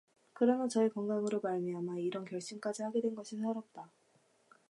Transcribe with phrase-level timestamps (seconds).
[0.33, 3.91] 그러나 저의 건강으로 말미암아 이런 결심까지 하게 된 것이 서럽다.